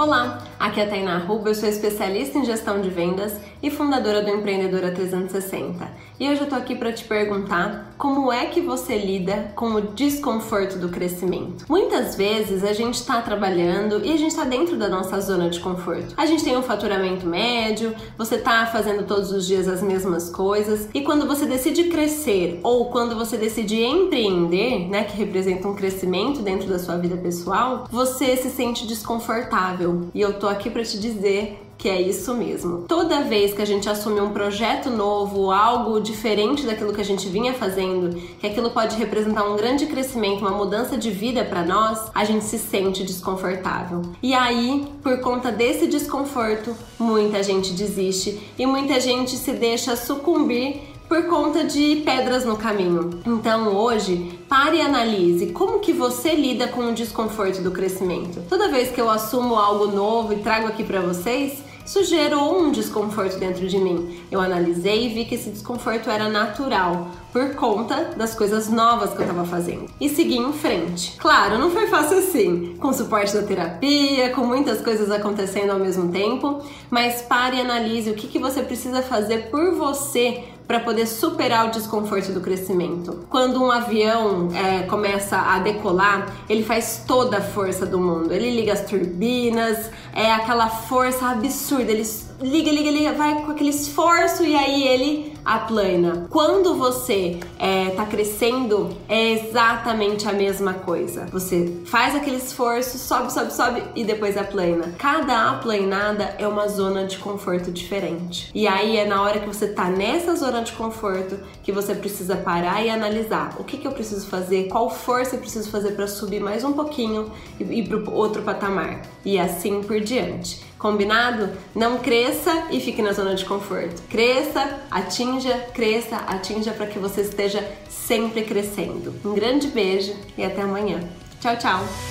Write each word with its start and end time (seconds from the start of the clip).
Olá, 0.00 0.38
aqui 0.60 0.78
é 0.78 0.84
a 0.84 0.88
Tainá 0.88 1.16
Ruba, 1.16 1.48
eu 1.48 1.54
sou 1.54 1.66
especialista 1.66 2.38
em 2.38 2.44
gestão 2.44 2.82
de 2.82 2.90
vendas 2.90 3.32
e 3.62 3.70
fundadora 3.70 4.22
do 4.22 4.28
Empreendedora 4.28 4.92
360. 4.92 6.10
E 6.20 6.28
hoje 6.28 6.42
eu 6.42 6.48
tô 6.48 6.54
aqui 6.54 6.74
para 6.74 6.92
te 6.92 7.04
perguntar 7.04 7.94
como 7.96 8.30
é 8.30 8.44
que 8.44 8.60
você 8.60 8.98
lida 8.98 9.52
com 9.56 9.72
o 9.72 9.80
desconforto 9.80 10.78
do 10.78 10.90
crescimento. 10.90 11.64
Muitas 11.66 12.14
vezes 12.14 12.62
a 12.62 12.74
gente 12.74 12.96
está 12.96 13.22
trabalhando 13.22 14.04
e 14.04 14.12
a 14.12 14.16
gente 14.18 14.30
está 14.30 14.44
dentro 14.44 14.76
da 14.76 14.88
nossa 14.88 15.18
zona 15.20 15.48
de 15.48 15.60
conforto. 15.60 16.14
A 16.16 16.26
gente 16.26 16.44
tem 16.44 16.56
um 16.56 16.62
faturamento 16.62 17.26
médio, 17.26 17.94
você 18.18 18.34
está 18.34 18.66
fazendo 18.66 19.06
todos 19.06 19.32
os 19.32 19.46
dias 19.46 19.66
as 19.66 19.82
mesmas 19.82 20.28
coisas 20.28 20.88
e 20.92 21.00
quando 21.00 21.26
você 21.26 21.46
decide 21.46 21.84
crescer 21.84 22.60
ou 22.62 22.90
quando 22.90 23.16
você 23.16 23.38
decide 23.38 23.82
empreender, 23.82 24.90
né, 24.90 25.04
que 25.04 25.16
representa 25.16 25.68
um 25.68 25.74
crescimento 25.74 26.42
dentro 26.42 26.68
da 26.68 26.78
sua 26.78 26.98
vida 26.98 27.16
pessoal, 27.16 27.86
você 27.90 28.36
se 28.36 28.50
sente 28.50 28.86
desconfortável 28.86 30.08
e 30.14 30.20
eu 30.20 30.38
tô 30.38 30.49
aqui 30.50 30.68
para 30.68 30.82
te 30.82 30.98
dizer 30.98 31.58
que 31.80 31.88
é 31.88 31.98
isso 32.00 32.34
mesmo. 32.34 32.84
Toda 32.86 33.22
vez 33.22 33.54
que 33.54 33.62
a 33.62 33.64
gente 33.64 33.88
assume 33.88 34.20
um 34.20 34.32
projeto 34.32 34.90
novo, 34.90 35.50
algo 35.50 35.98
diferente 35.98 36.66
daquilo 36.66 36.92
que 36.92 37.00
a 37.00 37.04
gente 37.04 37.26
vinha 37.26 37.54
fazendo, 37.54 38.14
que 38.38 38.46
aquilo 38.46 38.70
pode 38.70 38.96
representar 38.96 39.44
um 39.44 39.56
grande 39.56 39.86
crescimento, 39.86 40.40
uma 40.40 40.50
mudança 40.50 40.98
de 40.98 41.10
vida 41.10 41.42
para 41.42 41.64
nós, 41.64 42.10
a 42.14 42.22
gente 42.22 42.44
se 42.44 42.58
sente 42.58 43.02
desconfortável. 43.02 44.02
E 44.22 44.34
aí, 44.34 44.92
por 45.02 45.20
conta 45.20 45.50
desse 45.50 45.86
desconforto, 45.86 46.76
muita 46.98 47.42
gente 47.42 47.72
desiste 47.72 48.38
e 48.58 48.66
muita 48.66 49.00
gente 49.00 49.30
se 49.36 49.52
deixa 49.52 49.96
sucumbir 49.96 50.82
por 51.10 51.24
conta 51.24 51.64
de 51.64 52.02
pedras 52.04 52.44
no 52.44 52.56
caminho. 52.56 53.18
Então 53.26 53.76
hoje, 53.76 54.38
pare 54.48 54.76
e 54.76 54.80
analise 54.80 55.46
como 55.46 55.80
que 55.80 55.92
você 55.92 56.36
lida 56.36 56.68
com 56.68 56.82
o 56.82 56.94
desconforto 56.94 57.60
do 57.62 57.72
crescimento. 57.72 58.40
Toda 58.48 58.68
vez 58.68 58.92
que 58.92 59.00
eu 59.00 59.10
assumo 59.10 59.56
algo 59.56 59.88
novo 59.88 60.32
e 60.32 60.36
trago 60.36 60.68
aqui 60.68 60.84
para 60.84 61.00
vocês, 61.00 61.64
isso 61.84 62.04
gerou 62.04 62.62
um 62.62 62.70
desconforto 62.70 63.36
dentro 63.40 63.66
de 63.66 63.76
mim. 63.76 64.20
Eu 64.30 64.40
analisei 64.40 65.06
e 65.06 65.08
vi 65.08 65.24
que 65.24 65.34
esse 65.34 65.50
desconforto 65.50 66.08
era 66.08 66.28
natural 66.28 67.08
por 67.32 67.56
conta 67.56 68.12
das 68.16 68.32
coisas 68.32 68.68
novas 68.68 69.10
que 69.10 69.16
eu 69.16 69.22
estava 69.22 69.44
fazendo 69.44 69.86
e 70.00 70.08
segui 70.08 70.36
em 70.36 70.52
frente. 70.52 71.16
Claro, 71.18 71.58
não 71.58 71.72
foi 71.72 71.88
fácil 71.88 72.18
assim, 72.18 72.76
com 72.78 72.92
suporte 72.92 73.34
da 73.34 73.42
terapia, 73.42 74.30
com 74.30 74.42
muitas 74.42 74.80
coisas 74.80 75.10
acontecendo 75.10 75.70
ao 75.70 75.80
mesmo 75.80 76.12
tempo, 76.12 76.62
mas 76.88 77.22
pare 77.22 77.56
e 77.56 77.60
analise 77.60 78.10
o 78.10 78.14
que, 78.14 78.28
que 78.28 78.38
você 78.38 78.62
precisa 78.62 79.02
fazer 79.02 79.50
por 79.50 79.74
você 79.74 80.44
para 80.70 80.78
poder 80.78 81.04
superar 81.04 81.66
o 81.66 81.70
desconforto 81.72 82.30
do 82.30 82.40
crescimento. 82.40 83.26
Quando 83.28 83.60
um 83.60 83.72
avião 83.72 84.50
é, 84.54 84.82
começa 84.82 85.36
a 85.36 85.58
decolar, 85.58 86.32
ele 86.48 86.62
faz 86.62 87.02
toda 87.04 87.38
a 87.38 87.40
força 87.40 87.84
do 87.84 87.98
mundo. 87.98 88.32
Ele 88.32 88.54
liga 88.54 88.72
as 88.72 88.84
turbinas, 88.84 89.90
é 90.14 90.30
aquela 90.32 90.68
força 90.68 91.26
absurda. 91.26 91.90
Ele 91.90 92.08
liga, 92.40 92.70
liga, 92.70 92.88
liga, 92.88 93.12
vai 93.14 93.42
com 93.42 93.50
aquele 93.50 93.70
esforço 93.70 94.44
e 94.44 94.54
aí 94.54 94.86
ele 94.86 95.34
aplana. 95.44 96.26
Quando 96.30 96.74
você 96.74 97.38
é, 97.58 97.90
tá 97.90 98.04
crescendo, 98.06 98.90
é 99.08 99.32
exatamente 99.32 100.28
a 100.28 100.32
mesma 100.32 100.74
coisa. 100.74 101.26
Você 101.32 101.80
faz 101.84 102.14
aquele 102.14 102.36
esforço, 102.36 102.98
sobe, 102.98 103.32
sobe, 103.32 103.52
sobe 103.52 103.82
e 103.94 104.04
depois 104.04 104.36
aplana. 104.36 104.94
Cada 104.98 105.50
aplanada 105.50 106.34
é 106.38 106.46
uma 106.46 106.68
zona 106.68 107.06
de 107.06 107.18
conforto 107.18 107.70
diferente. 107.70 108.50
E 108.54 108.66
aí 108.66 108.96
é 108.96 109.06
na 109.06 109.22
hora 109.22 109.40
que 109.40 109.46
você 109.46 109.68
tá 109.68 109.88
nessa 109.88 110.34
zona 110.34 110.62
de 110.62 110.72
conforto 110.72 111.38
que 111.62 111.72
você 111.72 111.94
precisa 111.94 112.36
parar 112.36 112.84
e 112.84 112.90
analisar 112.90 113.56
o 113.58 113.64
que, 113.64 113.76
que 113.78 113.86
eu 113.86 113.92
preciso 113.92 114.26
fazer, 114.26 114.68
qual 114.68 114.90
força 114.90 115.36
eu 115.36 115.40
preciso 115.40 115.70
fazer 115.70 115.92
para 115.92 116.06
subir 116.06 116.40
mais 116.40 116.64
um 116.64 116.72
pouquinho 116.72 117.30
e 117.58 117.64
ir 117.64 117.88
pro 117.88 118.12
outro 118.12 118.42
patamar. 118.42 119.02
E 119.24 119.38
assim 119.38 119.82
por 119.82 120.00
diante. 120.00 120.69
Combinado? 120.80 121.50
Não 121.74 121.98
cresça 121.98 122.68
e 122.70 122.80
fique 122.80 123.02
na 123.02 123.12
zona 123.12 123.34
de 123.34 123.44
conforto. 123.44 124.00
Cresça, 124.08 124.80
atinja, 124.90 125.54
cresça, 125.74 126.16
atinja 126.16 126.72
para 126.72 126.86
que 126.86 126.98
você 126.98 127.20
esteja 127.20 127.62
sempre 127.86 128.42
crescendo. 128.44 129.14
Um 129.22 129.34
grande 129.34 129.68
beijo 129.68 130.16
e 130.38 130.42
até 130.42 130.62
amanhã. 130.62 131.00
Tchau, 131.38 131.54
tchau! 131.58 132.09